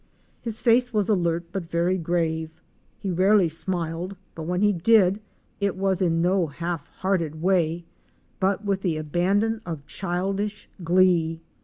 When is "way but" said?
7.39-8.65